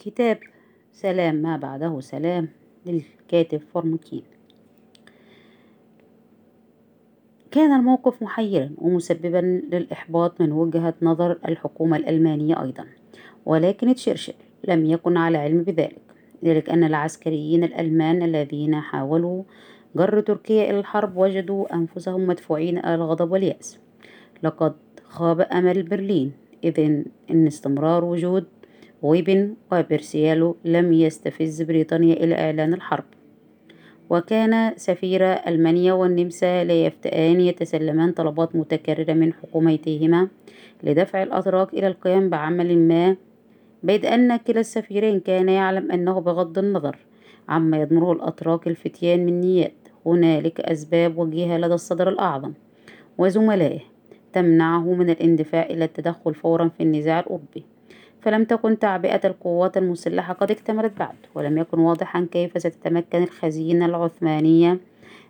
[0.00, 0.38] كتاب
[0.92, 2.48] سلام ما بعده سلام
[2.86, 4.22] للكاتب فورمكين
[7.50, 12.86] كان الموقف محيرا ومسببا للإحباط من وجهة نظر الحكومة الألمانية أيضا.
[13.46, 14.32] ولكن تشرشل
[14.68, 16.02] لم يكن على علم بذلك.
[16.44, 19.42] ذلك أن العسكريين الألمان الذين حاولوا
[19.96, 23.78] جر تركيا إلى الحرب وجدوا أنفسهم مدفوعين إلى الغضب واليأس.
[24.42, 24.74] لقد
[25.04, 26.32] خاب أمل برلين
[26.64, 26.80] إذ
[27.30, 28.44] إن استمرار وجود
[29.02, 33.04] ويبن وبرسيالو لم يستفز بريطانيا إلى إعلان الحرب.
[34.10, 40.28] وكان سفير ألمانيا والنمسا لا يفتئان يتسلمان طلبات متكررة من حكوميتيهما
[40.82, 43.16] لدفع الأتراك إلى القيام بعمل ما.
[43.82, 46.96] بيد أن كلا السفيرين كان يعلم أنه بغض النظر
[47.48, 49.72] عما يضمره الأتراك الفتيان من نيات.
[50.06, 52.52] هنالك أسباب وجيهة لدى الصدر الأعظم
[53.18, 53.80] وزملائه
[54.32, 57.64] تمنعه من الاندفاع إلى التدخل فورا في النزاع الأوروبي.
[58.22, 64.78] فلم تكن تعبئة القوات المسلحة قد اكتملت بعد ولم يكن واضحا كيف ستتمكن الخزينة العثمانية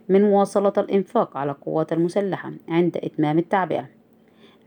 [0.09, 3.89] من مواصلة الإنفاق على القوات المسلحة عند إتمام التعبئة.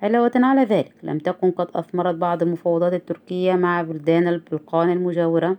[0.03, 5.57] علاوة على ذلك لم تكن قد أثمرت بعض المفاوضات التركية مع بلدان البلقان المجاورة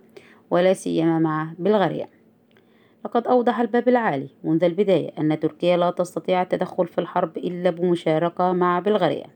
[0.50, 2.08] ولا سيما مع بلغاريا.
[3.04, 8.52] لقد أوضح الباب العالي منذ البداية أن تركيا لا تستطيع التدخل في الحرب إلا بمشاركة
[8.52, 9.26] مع بلغاريا.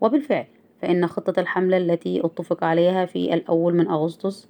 [0.00, 0.46] وبالفعل
[0.82, 4.48] فإن خطة الحملة التي اتفق عليها في الأول من أغسطس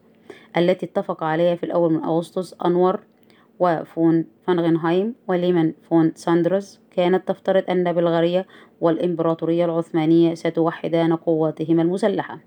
[0.57, 3.01] التي اتفق عليها في الأول من أغسطس أنور
[3.61, 8.45] وفون فانغنهايم وليمان فون ساندرز كانت تفترض أن بلغاريا
[8.81, 12.39] والإمبراطورية العثمانية ستوحدان قواتهما المسلحة.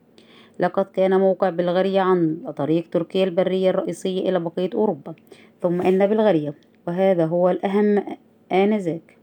[0.59, 5.13] لقد كان موقع بلغاريا عن طريق تركيا البرية الرئيسية إلى بقية أوروبا
[5.61, 6.53] ثم إن بلغاريا
[6.87, 8.03] وهذا هو الأهم
[8.51, 9.17] آنذاك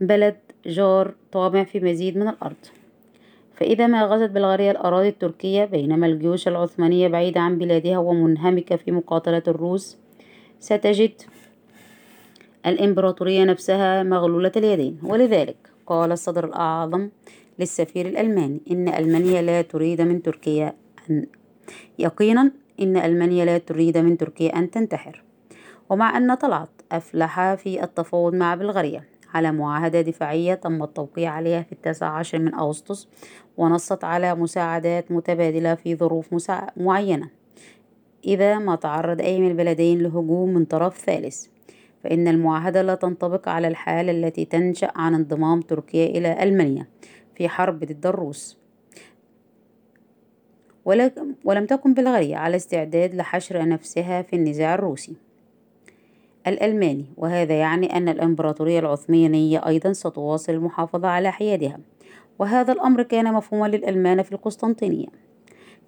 [0.00, 2.56] بلد جار طامع في مزيد من الأرض.
[3.54, 9.42] فإذا ما غزت بلغاريا الأراضي التركية بينما الجيوش العثمانية بعيدة عن بلادها ومنهمكة في مقاتلة
[9.48, 9.96] الروس
[10.60, 11.12] ستجد
[12.66, 14.98] الإمبراطورية نفسها مغلولة اليدين.
[15.02, 17.08] ولذلك قال الصدر الأعظم
[17.58, 20.74] للسفير الألماني إن ألمانيا لا تريد من تركيا
[21.10, 21.26] أن
[21.98, 25.22] يقينا إن ألمانيا لا تريد من تركيا أن تنتحر.
[25.90, 31.72] ومع أن طلعت أفلح في التفاوض مع بلغاريا على معاهدة دفاعية تم التوقيع عليها في
[31.72, 33.08] التاسع عشر من أغسطس
[33.56, 36.50] ونصت على مساعدات متبادلة في ظروف.
[36.76, 37.28] معينة.
[38.24, 41.46] إذا ما تعرض أي من البلدين لهجوم من طرف ثالث
[42.04, 46.86] فإن المعاهدة لا تنطبق على الحالة التي تنشأ عن انضمام تركيا إلى ألمانيا
[47.34, 48.58] في حرب ضد الروس.
[51.44, 55.16] ولم تكن بلغاريا على استعداد لحشر نفسها في النزاع الروسي.
[56.46, 61.78] الألماني وهذا يعني أن الإمبراطورية العثمانية أيضا ستواصل المحافظة على حيادها.
[62.42, 65.06] وهذا الأمر كان مفهوما للألمان في القسطنطينية.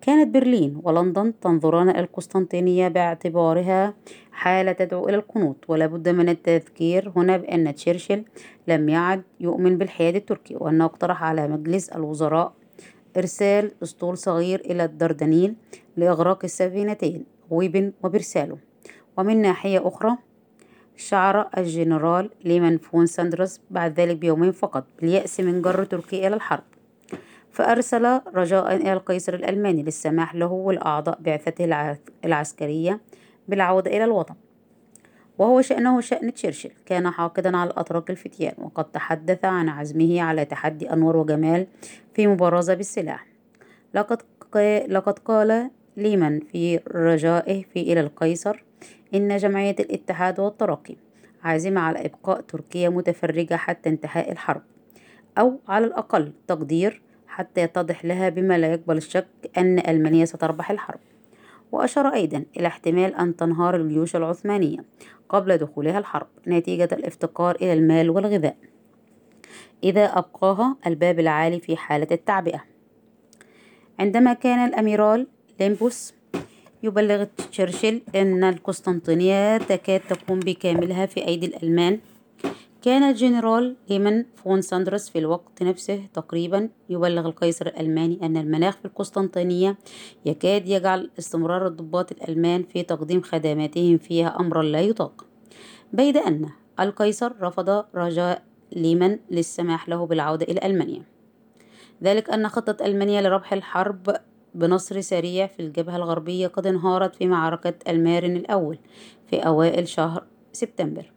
[0.00, 3.94] كانت برلين ولندن تنظران إلى القسطنطينية باعتبارها
[4.32, 8.24] حالة تدعو إلى القنوط ولا بد من التذكير هنا بأن تشرشل
[8.68, 12.52] لم يعد يؤمن بالحياد التركي وأنه اقترح على مجلس الوزراء
[13.16, 15.54] إرسال أسطول صغير إلى الدردنيل
[15.96, 18.58] لإغراق السفينتين غويبن وبرسلاو.
[19.18, 20.16] ومن ناحية أخرى
[20.96, 26.62] شعر الجنرال ليمان فون ساندرس بعد ذلك بيومين فقط باليأس من جر تركيا إلى الحرب.
[27.50, 33.00] فأرسل رجاء إلى القيصر الألماني للسماح له ولأعضاء بعثته العسكرية
[33.48, 34.34] بالعودة إلى الوطن.
[35.38, 36.70] وهو شأنه شأن تشرشل.
[36.86, 41.66] كان حاقدا على الأتراك الفتيان وقد تحدث عن عزمه على تحدي أنور وجمال
[42.14, 43.26] في مبارزة بالسلاح.
[44.88, 48.64] لقد قال ليمان في رجائه في إلى القيصر
[49.14, 50.96] إن جمعية الاتحاد والترقي
[51.42, 54.62] عازمة على إبقاء تركيا متفرجة حتى انتهاء الحرب
[55.38, 59.26] أو على الأقل تقدير حتى يتضح لها بما لا يقبل الشك
[59.58, 61.00] أن ألمانيا ستربح الحرب.
[61.72, 64.84] وأشار أيضا إلى احتمال أن تنهار الجيوش العثمانية
[65.28, 68.56] قبل دخولها الحرب نتيجة الافتقار إلى المال والغذاء
[69.84, 72.64] إذا أبقاها الباب العالي في حالة التعبئة.
[73.98, 75.26] عندما كان الأميرال
[75.60, 76.14] ليمبوس
[76.84, 82.00] يبلغ تشرشل أن القسطنطينية تكاد تكون بكاملها في أيدي الألمان.
[82.82, 88.84] كان الجنرال ليمان فون ساندرس في الوقت نفسه تقريبا يبلغ القيصر الألماني أن المناخ في
[88.84, 89.76] القسطنطينية
[90.26, 95.26] يكاد يجعل استمرار الضباط الألمان في تقديم خدماتهم فيها أمرا لا يطاق.
[95.92, 96.48] بيد أن
[96.80, 98.42] القيصر رفض رجاء
[98.72, 101.02] ليمان للسماح له بالعودة إلى ألمانيا.
[102.02, 104.16] ذلك أن خطة ألمانيا لربح الحرب
[104.54, 108.78] بنصر سريع في الجبهة الغربية قد انهارت في معركة المارن الأول
[109.26, 111.12] في أوائل شهر سبتمبر.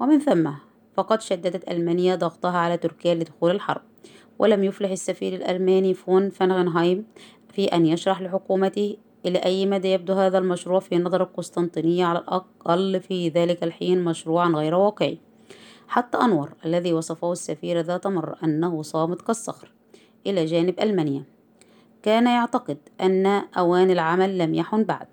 [0.00, 0.50] ومن ثم
[0.94, 3.82] فقد شددت ألمانيا ضغطها على تركيا لدخول الحرب.
[4.38, 7.04] ولم يفلح السفير الألماني فون فانغنهايم
[7.52, 8.96] في أن يشرح لحكومته
[9.26, 14.48] إلى أي مدى يبدو هذا المشروع في نظر القسطنطينية على الأقل في ذلك الحين مشروعا
[14.48, 15.18] غير واقعي.
[15.88, 19.72] حتى أنور الذي وصفه السفير ذات مرة أنه صامت كالصخر.
[20.26, 21.31] إلى جانب ألمانيا.
[22.02, 23.26] كان يعتقد أن
[23.58, 25.06] أوان العمل لم يحن بعد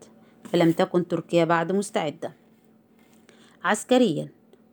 [0.43, 2.33] فلم تكن تركيا بعد مستعدة.
[3.63, 4.29] عسكريا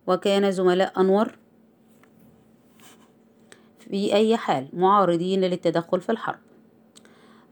[0.06, 1.38] وكان زملاء أنور
[3.78, 6.38] في أي حال معارضين للتدخل في الحرب.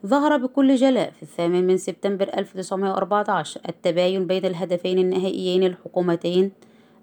[0.07, 6.53] ظهر بكل جلاء في الثامن من سبتمبر 1914 التباين بين الهدفين النهائيين للحكومتين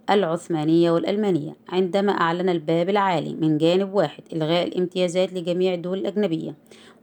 [0.09, 6.55] العثمانية والألمانية عندما أعلن الباب العالي من جانب واحد إلغاء الامتيازات لجميع الدول الأجنبية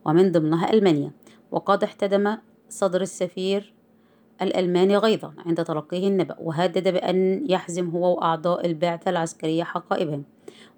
[0.09, 1.11] ومن ضمنها ألمانيا.
[1.51, 2.37] وقد احتدم
[2.69, 3.75] صدر السفير
[4.43, 10.25] الألماني غيظا عند تلقيه النبأ وهدد بأن يحزم هو وأعضاء البعثة العسكرية حقائبهم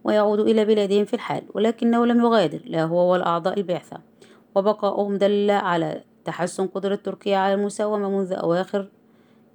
[0.05, 4.01] ويعودوا إلى بلادهم في الحال ولكنه لم يغادر لا هو ولا أعضاء البعثة.
[4.55, 8.89] وبقاؤهم دل على تحسن قدرة تركيا على المساومة منذ أواخر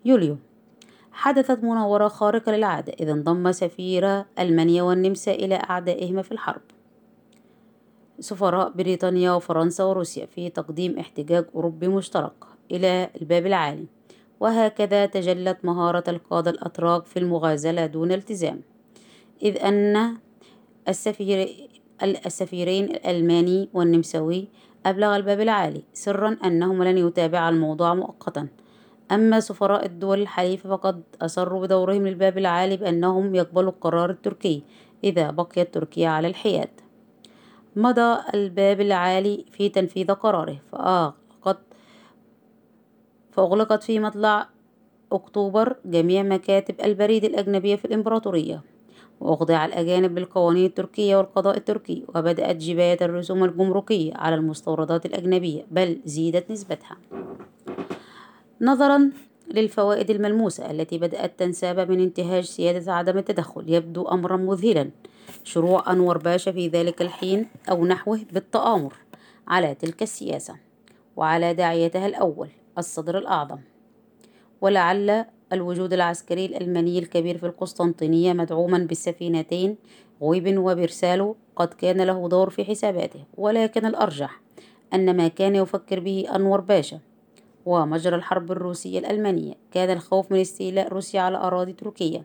[0.05, 0.37] يوليو.
[1.11, 6.61] حدثت مناورة خارقة للعادة إذ انضم سفير ألمانيا والنمسا إلى أعدائهما في الحرب.
[8.19, 12.33] سفراء بريطانيا وفرنسا وروسيا في تقديم احتجاج أوروبي مشترك
[12.71, 13.85] إلى الباب العالي.
[14.39, 18.61] وهكذا تجلت مهارة القادة الأتراك في المغازلة دون التزام.
[19.43, 20.17] إذ أن
[20.87, 21.49] السفير
[22.03, 24.47] السفيرين الألماني والنمساوي
[24.85, 28.47] أبلغ الباب العالي سرا أنهما لن يتابعا الموضوع مؤقتا.
[29.11, 34.63] أما سفراء الدول الحليفة فقد أصروا بدورهم للباب العالي بأنهم يقبلوا القرار التركي
[35.03, 36.69] إذا بقيت تركيا على الحياد.
[37.75, 40.59] مضى الباب العالي في تنفيذ قراره.
[40.71, 41.59] فأغلقت
[43.31, 44.49] فأغلقت في مطلع
[45.11, 48.61] أكتوبر جميع مكاتب البريد الأجنبية في الإمبراطورية
[49.19, 56.51] وأخضع الأجانب بالقوانين التركية والقضاء التركي وبدأت جباية الرسوم الجمركية على المستوردات الأجنبية بل زيدت
[56.51, 56.97] نسبتها.
[58.61, 59.11] نظرا
[59.53, 63.69] للفوائد الملموسة التي بدأت تنساب من انتهاج سيادة عدم التدخل.
[63.69, 64.89] يبدو أمرا مذهلا
[65.43, 68.93] شروع أنور باشا في ذلك الحين أو نحوه بالتآمر
[69.47, 70.55] على تلك السياسة
[71.15, 73.59] وعلى داعيتها الأول الصدر الأعظم.
[74.61, 79.75] ولعل الوجود العسكري الألماني الكبير في القسطنطينية مدعوما بالسفينتين
[80.21, 83.23] غويب وبرسالو قد كان له دور في حساباته.
[83.37, 84.41] ولكن الأرجح
[84.93, 86.99] أن ما كان يفكر به أنور باشا
[87.65, 89.53] ومجرى الحرب الروسية الألمانية.
[89.71, 92.23] كان الخوف من استيلاء روسيا على أراضي تركيا.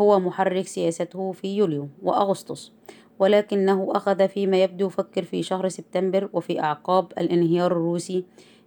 [0.00, 2.72] هو محرك سياسته في يوليو وأغسطس.
[3.18, 8.24] ولكنه أخذ فيما يبدو يفكر في شهر سبتمبر وفي أعقاب الانهيار الروسي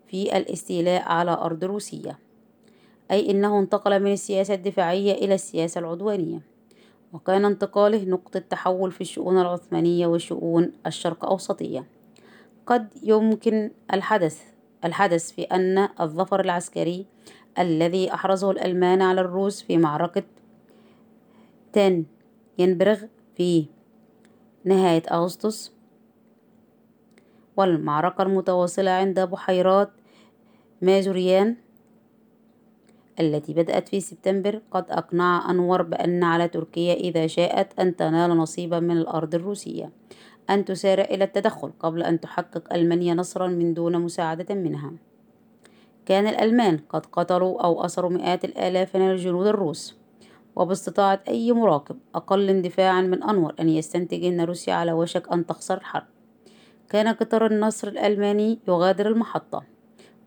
[0.08, 2.20] في الاستيلاء على أرض روسية
[3.12, 6.42] أي أنه انتقل من السياسة الدفاعية إلى السياسة العدوانية.
[7.14, 11.86] وكان انتقاله نقطة تحول في الشؤون العثمانية وشؤون الشرق أوسطية.
[12.66, 14.42] قد يمكن الحدث
[14.86, 17.06] الحدث في أن الظفر العسكري
[17.60, 20.24] الذي أحرزه الألمان على الروس في معركة
[21.74, 22.06] تان
[22.58, 23.00] ينبرغ
[23.36, 23.66] في
[24.66, 25.72] نهاية أغسطس
[27.58, 29.90] والمعركة المتواصلة عند بحيرات
[30.82, 31.56] مازوريان
[33.20, 38.80] التي بدأت في سبتمبر قد أقنع أنور بأن على تركيا إذا شاءت أن تنال نصيبا
[38.80, 39.92] من الأرض الروسية.
[40.50, 44.92] أن تسارع إلى التدخل قبل أن تحقق ألمانيا نصرا من دون مساعدة منها.
[46.06, 49.96] كان الألمان قد قتلوا أو أسروا مئات الآلاف من الجنود الروس
[50.56, 55.78] وباستطاعة أي مراقب أقل اندفاعا من أنور أن يستنتج أن روسيا على وشك أن تخسر
[55.78, 56.06] الحرب.
[56.90, 59.64] كان قطار النصر الألماني يغادر المحطة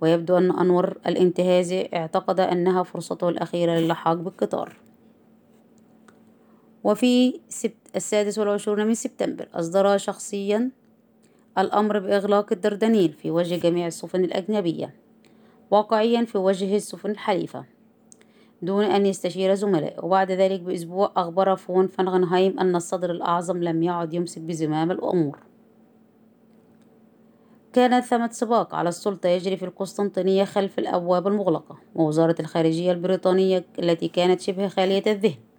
[0.01, 4.77] ويبدو أن أنور الانتهازي اعتقد أنها فرصته الأخيرة للحاق بالقطار.
[6.85, 7.41] وفي
[7.97, 10.71] السادس والعشرون من سبتمبر أصدر شخصيا
[11.59, 14.95] الأمر بإغلاق الدردنيل في وجه جميع السفن الأجنبية
[15.71, 17.65] واقعيا في وجه السفن الحليفة
[18.63, 20.05] دون أن يستشير زملائه.
[20.05, 25.39] وبعد ذلك بأسبوع أخبر فون فانغنهايم أن الصدر الأعظم لم يعد يمسك بزمام الأمور.
[27.73, 34.09] كان ثمة سباق على السلطة يجري في القسطنطينية خلف الأبواب المغلقة ووزارة الخارجية البريطانية التي
[34.09, 35.50] كانت شبه خالية الذهن.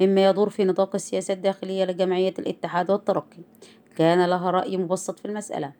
[0.00, 3.42] مما يدور في نطاق السياسة الداخلية لجمعية الاتحاد والترقي.
[3.96, 5.72] كان لها رأي مبسط في المسألة.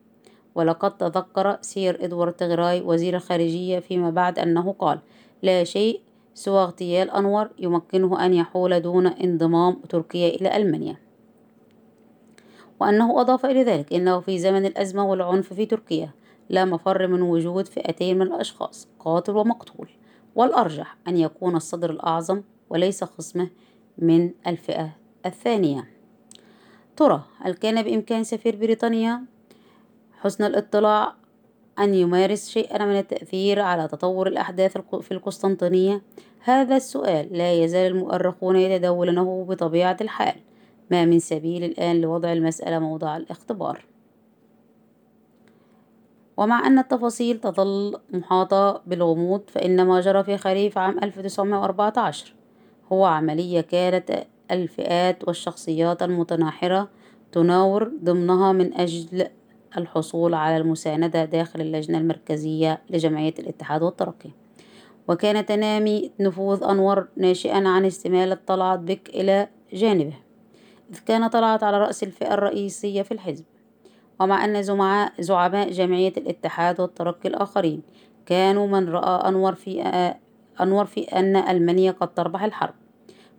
[0.54, 4.98] ولقد تذكر سير إدوارد تغراي وزير الخارجية فيما بعد أنه قال
[5.42, 6.00] لا شيء
[6.34, 10.96] سوى اغتيال أنور يمكنه أن يحول دون انضمام تركيا إلى ألمانيا
[12.80, 16.10] وأنه أضاف إلى ذلك أنه في زمن الأزمة والعنف في تركيا
[16.50, 19.88] لا مفر من وجود فئتين من الأشخاص قاتل ومقتول.
[20.34, 23.48] والأرجح أن يكون الصدر الأعظم وليس خصمه
[23.98, 24.90] من الفئة
[25.26, 25.88] الثانية.
[26.96, 29.24] ترى هل كان بإمكان سفير بريطانيا
[30.20, 31.14] حسن الاطلاع
[31.78, 36.02] أن يمارس شيئا من التأثير على تطور الأحداث في القسطنطينية؟
[36.40, 40.34] هذا السؤال لا يزال المؤرخون يتداولونه بطبيعة الحال.
[40.90, 43.84] ما من سبيل الآن لوضع المسألة موضع الاختبار.
[46.36, 52.34] ومع أن التفاصيل تظل محاطة بالغموض فإن ما جرى في خريف عام 1914
[52.92, 56.88] هو عملية كانت الفئات والشخصيات المتناحرة
[57.32, 59.26] تناور ضمنها من أجل
[59.76, 64.30] الحصول على المساندة داخل اللجنة المركزية لجمعية الاتحاد والترقي.
[65.08, 70.14] وكان تنامي نفوذ أنور ناشئا عن استمالة طلعت بك إلى جانبه
[70.90, 73.44] إذ كان طلعت على رأس الفئة الرئيسية في الحزب.
[74.20, 74.62] ومع أن
[75.18, 77.82] زعماء جمعية الاتحاد والترقي الآخرين
[78.26, 79.82] كانوا من رأى أنور في
[80.60, 82.74] أنور في أن ألمانيا قد تربح الحرب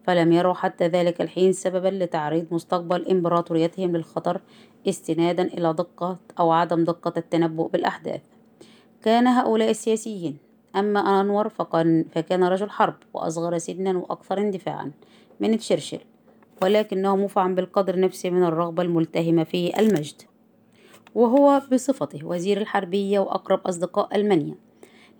[0.04, 4.42] فلم يروا حتى ذلك الحين سببا لتعريض مستقبل إمبراطوريتهم للخطر
[4.90, 8.22] استنادا إلى دقة أو عدم دقة التنبؤ بالأحداث.
[9.04, 10.38] كان هؤلاء السياسيين
[10.76, 11.50] أما أنور
[12.12, 14.92] فكان رجل حرب وأصغر سنا وأكثر اندفاعا
[15.40, 16.00] من تشرشل
[16.62, 20.22] ولكنه مفعم بالقدر نفسه من الرغبة الملتهمة في المجد
[21.16, 24.56] وهو بصفته وزير الحربية وأقرب أصدقاء ألمانيا.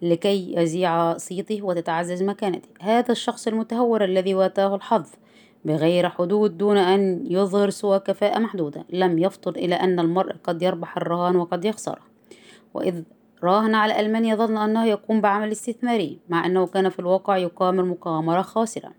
[0.02, 2.70] لكي يذيع صيته وتتعزز مكانته.
[2.82, 5.06] هذا الشخص المتهور الذي واتاه الحظ
[5.66, 8.86] بغير حدود دون أن يظهر سوى كفاءة محدودة.
[8.90, 12.02] لم يفطن إلى أن المرء قد يربح الرهان وقد يخسره.
[12.74, 13.04] وإذ
[13.44, 18.42] راهن على ألمانيا ظن أنه يقوم بعمل استثماري مع أنه كان في الواقع يقامر مقامرة
[18.42, 18.92] خاسرة.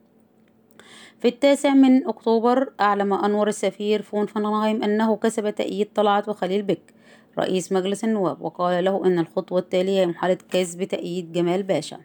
[1.19, 6.95] في التاسع من أكتوبر أعلم أنور السفير فون فانهايم أنه كسب تأييد طلعت وخليل بك
[7.39, 11.99] رئيس مجلس النواب وقال له أن الخطوة التالية هي محاولة كسب تأييد جمال باشا.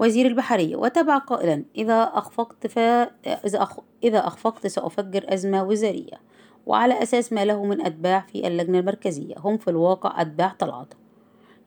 [0.00, 2.78] وزير البحرية وتبع قائلا إذا أخفقت ف...
[2.78, 3.78] إذا, أخ...
[4.04, 6.20] إذا أخفقت سأفجر أزمة وزارية.
[6.66, 10.94] وعلى أساس ما له من أتباع في اللجنة المركزية هم في الواقع أتباع طلعت.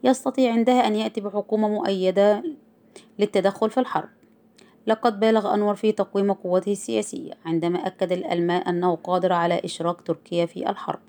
[0.03, 2.44] يستطيع عندها أن يأتي بحكومة مؤيدة
[3.20, 4.10] للتدخل في الحرب.
[4.88, 10.46] لقد بالغ أنور في تقويم قوته السياسية عندما أكد الألمان أنه قادر على إشراك تركيا
[10.46, 11.00] في الحرب.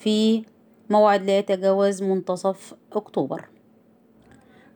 [0.00, 0.44] في
[0.90, 3.44] موعد لا يتجاوز منتصف أكتوبر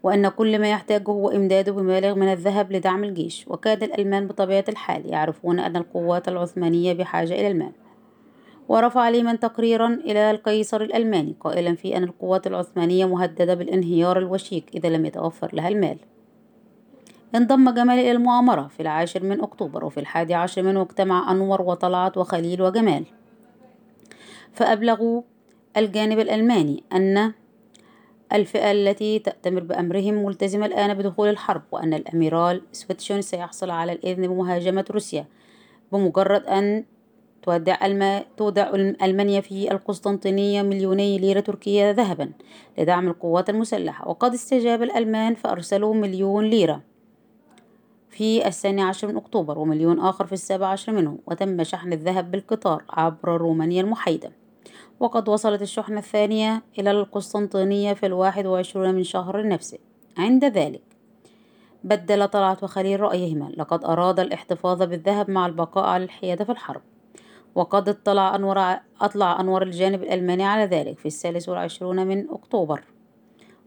[0.02, 3.44] وأن كل ما يحتاجه هو إمداده بمبالغ من الذهب لدعم الجيش.
[3.48, 7.72] وكاد الألمان بطبيعة الحال يعرفون أن القوات العثمانية بحاجة إلى المال.
[8.68, 14.88] ورفع ليمان تقريرا إلى القيصر الألماني قائلا فيه أن القوات العثمانية مهددة بالانهيار الوشيك إذا
[14.88, 15.98] لم يتوفر لها المال.
[17.34, 22.18] انضم جمال إلى المؤامرة في العاشر من أكتوبر وفي الحادي عشر منه اجتمع أنور وطلعت
[22.18, 23.04] وخليل وجمال.
[24.54, 25.22] فأبلغوا
[25.76, 27.32] الجانب الألماني أن
[28.32, 34.84] الفئة التي تأتمر بأمرهم ملتزمة الآن بدخول الحرب وأن الأميرال سويتشون سيحصل على الإذن بمهاجمة
[34.90, 35.26] روسيا
[35.92, 36.84] بمجرد أن
[37.42, 38.22] تودع الم...
[38.36, 42.30] تودع ألمانيا في القسطنطينية مليوني ليرة تركية ذهبا
[42.78, 44.08] لدعم القوات المسلحة.
[44.08, 46.80] وقد استجاب الألمان فأرسلوا مليون ليرة
[48.10, 52.84] في الثاني عشر من أكتوبر ومليون آخر في السابع عشر منه وتم شحن الذهب بالقطار
[52.90, 54.43] عبر رومانيا المحايدة.
[55.04, 59.78] وقد وصلت الشحنة الثانية إلى القسطنطينية في الواحد وعشرون من شهر نفسه
[60.18, 60.82] عند ذلك
[61.84, 63.52] بدل طلعت وخليل رأيهما.
[63.56, 66.80] لقد أراد الاحتفاظ بالذهب مع البقاء على الحيادة في الحرب.
[67.54, 72.84] وقد اطلع أنور أطلع أنور الجانب الألماني على ذلك في الثالث والعشرون من أكتوبر.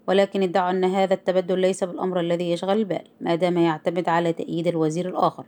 [0.08, 4.68] ولكن ادعوا أن هذا التبدل ليس بالأمر الذي يشغل البال ما دام يعتمد على تأييد
[4.68, 5.46] الوزير الآخر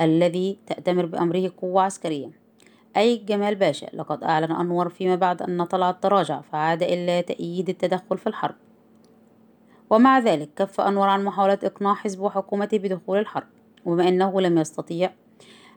[0.00, 2.47] الذي تأتمر بأمره قوة عسكرية.
[2.96, 8.18] أي جمال باشا لقد أعلن أنور فيما بعد أن طلعت تراجع فعاد إلى تأييد التدخل
[8.18, 8.54] في الحرب.
[9.90, 13.46] ومع ذلك كف أنور عن محاولة إقناع حزب وحكومته بدخول الحرب.
[13.84, 15.10] وبما أنه لم يستطيع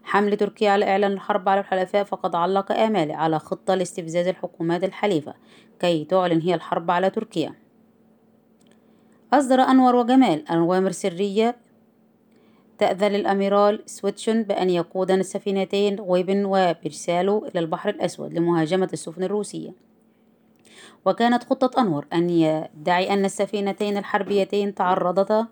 [0.03, 5.33] حمل تركيا على إعلان الحرب على الحلفاء فقد علق آماله على خطة لاستفزاز الحكومات الحليفة
[5.79, 7.53] كي تعلن هي الحرب على تركيا.
[9.33, 11.55] أصدر أنور وجمال أوامر سرية
[12.81, 19.71] تأذن للأميرال سويتشن بأن يقود السفينتين غويبن وبرسلاو إلى البحر الأسود لمهاجمة السفن الروسية.
[21.05, 25.47] وكانت خطة أنور أن يدعي أن السفينتين الحربيتين تعرضتا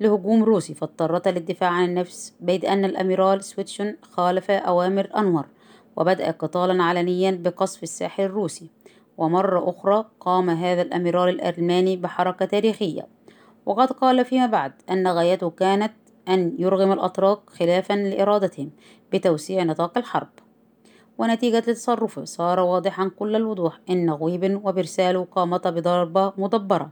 [0.00, 5.46] لهجوم روسي فاضطرتا للدفاع عن النفس بيد أن الأميرال سويتشن خالف أوامر أنور
[5.96, 8.70] وبدأ قتالا علنيا بقصف الساحل الروسي.
[9.18, 13.06] ومرة أخرى قام هذا الأميرال الألماني بحركة تاريخية.
[13.66, 15.92] وقد قال فيما بعد أن غايته كانت
[16.28, 18.70] أن يرغم الأتراك خلافا لإرادتهم
[19.12, 20.28] بتوسيع نطاق الحرب.
[21.18, 26.90] ونتيجة لتصرفه صار واضحا كل الوضوح أن غويبن وبرسالو قامتا بضربة مدبرة.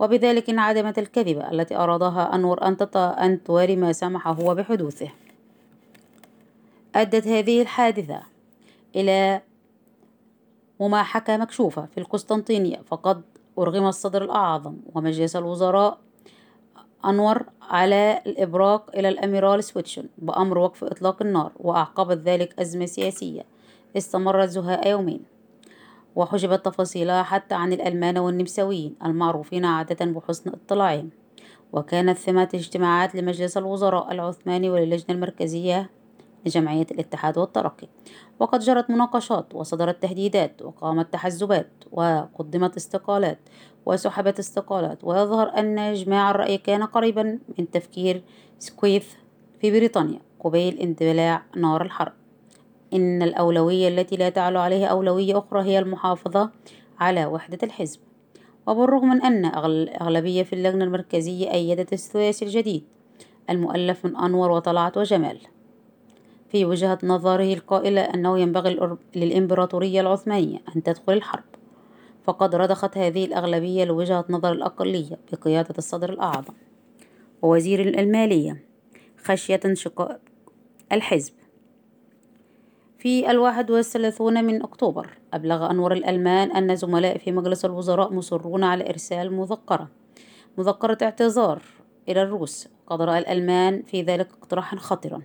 [0.00, 5.10] وبذلك انعدمت الكذبة التي أرادها أنور أن, أن تواري ما سمح هو بحدوثه
[6.94, 8.22] أدت هذه الحادثة
[8.96, 9.42] إلى
[10.80, 13.22] مماحكة مكشوفة في القسطنطينية فقد
[13.58, 15.98] أرغم الصدر الأعظم ومجلس الوزراء
[17.04, 23.44] أنور على الإبراق إلى الأميرال سويتشن بأمر وقف إطلاق النار وأعقبت ذلك أزمة سياسية.
[23.96, 25.20] استمرت زهاء يومين.
[26.16, 31.10] وحجبت تفاصيلها حتى عن الألمان والنمساويين المعروفين عادة بحسن اطلاعهم.
[31.72, 35.90] وكانت ثمة اجتماعات لمجلس الوزراء العثماني وللجنة المركزية
[36.46, 37.88] لجمعية الاتحاد والترقي.
[38.40, 43.38] وقد جرت مناقشات وصدرت تهديدات وقامت تحزبات وقدمت استقالات
[43.86, 48.22] وسحبت استقالات ويظهر أن إجماع الرأي كان قريبا من تفكير
[48.58, 49.06] سكويث
[49.60, 52.12] في بريطانيا قبيل اندلاع نار الحرب.
[52.92, 56.50] إن الأولوية التي لا تعلو عليها أولوية أخرى هي المحافظة
[56.98, 58.00] على وحدة الحزب.
[58.66, 59.44] وبالرغم من أن
[60.00, 62.84] أغلبية في اللجنة المركزية أيدت الثلاثي الجديد
[63.50, 65.38] المؤلف من أنور وطلعت وجمال.
[66.48, 71.49] في وجهة نظره القائلة أنه ينبغي للإمبراطورية العثمانية أن تدخل الحرب.
[72.30, 76.54] فقد رضخت هذه الأغلبية لوجهة نظر الأقلية بقيادة الصدر الأعظم
[77.42, 78.64] ووزير المالية
[79.24, 80.20] خشية انشقاق
[80.92, 81.32] الحزب.
[82.98, 88.90] في الواحد والثلاثون من أكتوبر أبلغ أنور الألمان أن زملاء في مجلس الوزراء مصرون على
[88.90, 89.88] إرسال مذكرة
[90.58, 91.62] مذكرة اعتذار
[92.08, 92.68] إلى الروس.
[92.86, 95.22] قد رأى الألمان في ذلك اقتراحا خطرا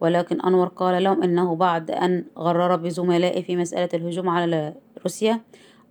[0.00, 5.40] ولكن أنور قال لهم أنه بعد أن غرر بزملائه في مسألة الهجوم على روسيا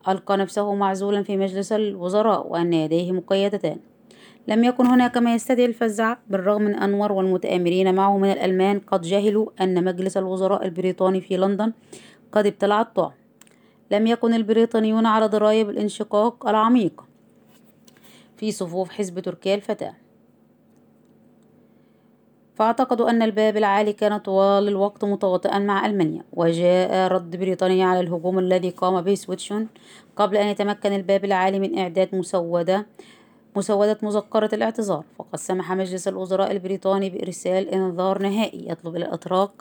[0.07, 3.77] ألقى نفسه معزولا في مجلس الوزراء وأن يديه مقيدتان.
[4.47, 9.49] لم يكن هناك ما يستدعي الفزع بالرغم من أنور والمتآمرين معه من الألمان قد جهلوا
[9.61, 11.73] أن مجلس الوزراء البريطاني في لندن
[12.31, 13.11] قد ابتلع الطعم
[13.91, 17.03] لم يكن البريطانيون على دراية بالانشقاق العميق.
[18.37, 19.93] في صفوف حزب تركيا الفتاة.
[22.61, 28.39] فاعتقدوا أن الباب العالي كان طوال الوقت متواطئا مع ألمانيا وجاء رد بريطانيا على الهجوم
[28.39, 29.67] الذي قام به سويتشون
[30.15, 32.85] قبل أن يتمكن الباب العالي من إعداد مسودة
[33.55, 35.03] مسودة مذكرة الاعتذار.
[35.19, 39.51] فقد سمح مجلس الوزراء البريطاني بإرسال إنذار نهائي يطلب الأتراك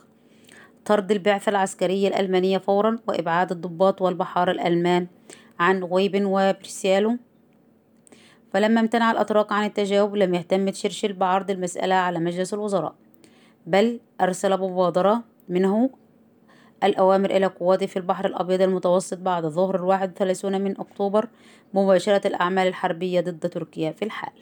[0.85, 5.07] طرد البعثة العسكرية الألمانية فورا وإبعاد الضباط والبحار الألمان
[5.61, 7.17] عن غويبن وبرسيالو
[8.53, 12.95] فلما امتنع الأتراك عن التجاوب لم يهتم تشرشل بعرض المسألة على مجلس الوزراء
[13.67, 15.91] بل أرسل مبادرة منه
[16.85, 21.29] الأوامر إلى قواته في البحر الأبيض المتوسط بعد ظهر الواحد وثلاثون من أكتوبر
[21.75, 24.33] مباشرة الأعمال الحربية ضد تركيا في الحال.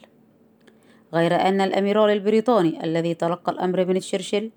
[1.14, 4.50] غير أن الأميرال البريطاني الذي تلقى الأمر من تشرشل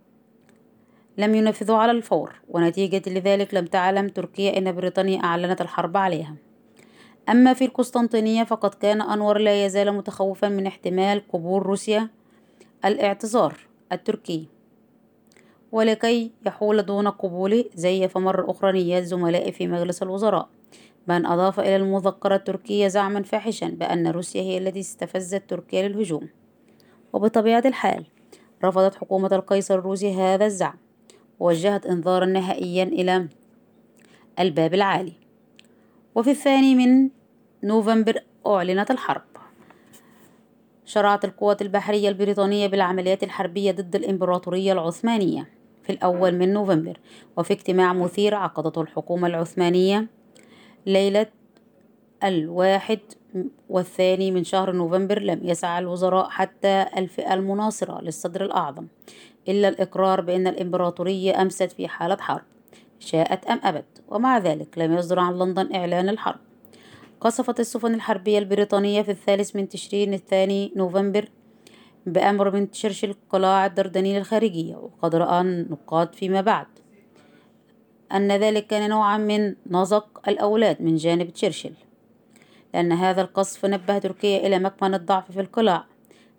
[1.18, 6.36] لم ينفذه على الفور ونتيجة لذلك لم تعلم تركيا أن بريطانيا أعلنت الحرب عليها.
[7.30, 12.10] أما في القسطنطينية فقد كان أنور لا يزال متخوفا من احتمال قبول روسيا
[12.86, 13.58] الاعتذار
[13.92, 14.48] التركي
[15.72, 20.50] ولكي يحول دون قبوله زيف مرة أخرى نيات زملائه في مجلس الوزراء
[21.08, 26.30] بأن أضاف إلى المذكرة التركية زعما فاحشا بأن روسيا هي التي استفزت تركيا للهجوم.
[27.14, 28.06] وبطبيعة الحال
[28.64, 30.78] رفضت حكومة القيصر الروسي هذا الزعم
[31.40, 33.28] ووجهت إنذارا نهائيا إلى
[34.40, 35.14] الباب العالي.
[36.15, 37.10] وفي الثاني من
[37.63, 39.21] نوفمبر أعلنت الحرب.
[40.86, 45.50] شرعت القوات البحرية البريطانية بالعمليات الحربية ضد الإمبراطورية العثمانية
[45.84, 47.00] في الأول من نوفمبر
[47.38, 50.08] وفي اجتماع مثير عقدته الحكومة العثمانية
[50.86, 51.28] ليلة
[52.24, 53.00] الواحد
[53.69, 55.21] والثاني من شهر نوفمبر.
[55.21, 58.88] لم يسعى الوزراء حتى الفئة المناصرة للصدر الأعظم
[59.47, 62.43] إلا الإقرار بأن الإمبراطورية أمست في حالة حرب
[63.00, 63.90] شاءت أم أبت.
[64.12, 66.39] ومع ذلك لم يصدر عن لندن إعلان الحرب.
[67.21, 71.30] قصفت السفن الحربية البريطانية في الثالث من تشرين الثاني نوفمبر
[72.06, 76.67] بأمر من تشرشل قلاع الدردنيل الخارجية وقد رأى النقاد فيما بعد
[78.12, 81.74] أن ذلك كان نوعا من نزق الأولاد من جانب تشرشل
[82.74, 85.86] لأن هذا القصف نبه تركيا إلى مكمن الضعف في القلاع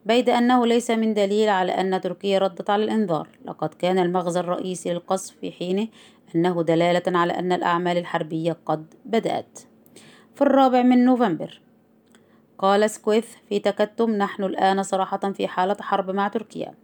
[0.06, 3.28] بيد أنه ليس من دليل على أن تركيا ردت على الإنذار.
[3.44, 5.88] لقد كان المغزى الرئيسي للقصف في حينه
[6.34, 9.58] أنه دلالة على أن الأعمال الحربية قد بدأت.
[10.34, 11.60] في الرابع من نوفمبر
[12.58, 16.74] قال سكويث في تكتم نحن الآن صراحة في حالة حرب مع تركيا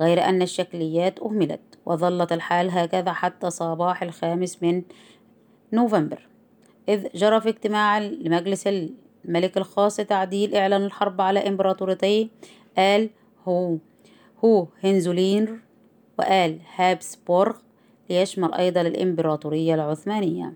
[0.00, 4.82] غير أن الشكليات أهملت وظلت الحال هكذا حتى صباح الخامس من
[5.72, 6.28] نوفمبر
[6.88, 12.30] إذ جرى في اجتماع لمجلس الملك الخاص تعديل إعلان الحرب على إمبراطوريتي
[12.78, 13.10] آل
[13.48, 13.76] هو
[14.44, 15.60] هو هنزولين
[16.18, 17.56] وآل هابسبورغ
[18.10, 20.52] ليشمل أيضا الإمبراطورية العثمانية.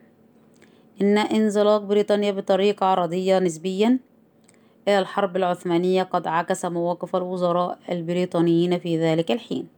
[1.03, 3.99] إن انزلاق بريطانيا بطريقة عرضية نسبيا
[4.89, 9.69] إلى الحرب العثمانية قد عكس مواقف الوزراء البريطانيين في ذلك الحين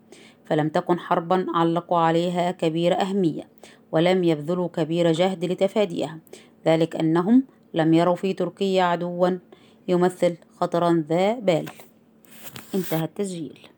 [0.44, 3.48] فلم تكن حربا علقوا عليها كبير أهمية
[3.92, 6.18] ولم يبذلوا كبير جهد لتفاديها.
[6.66, 7.42] ذلك أنهم
[7.74, 9.30] لم يروا في تركيا عدوا
[9.88, 11.68] يمثل خطرا ذا بال.
[12.74, 13.71] انتهى التسجيل.